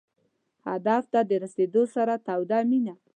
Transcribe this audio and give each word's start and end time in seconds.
هدف 0.67 1.03
ته 1.13 1.19
د 1.29 1.31
رسېدو 1.43 1.83
سره 1.95 2.13
توده 2.27 2.59
مینه. 2.69 2.93